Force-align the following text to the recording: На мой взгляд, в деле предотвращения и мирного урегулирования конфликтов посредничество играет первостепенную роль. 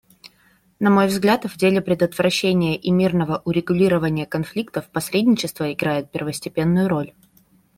На 0.79 0.89
мой 0.89 1.05
взгляд, 1.05 1.43
в 1.45 1.57
деле 1.59 1.79
предотвращения 1.79 2.75
и 2.75 2.89
мирного 2.89 3.43
урегулирования 3.45 4.25
конфликтов 4.25 4.89
посредничество 4.89 5.71
играет 5.71 6.09
первостепенную 6.09 6.89
роль. 6.89 7.13